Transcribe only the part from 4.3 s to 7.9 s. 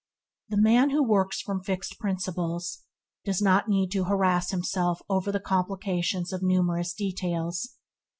himself over the complications of numerous details.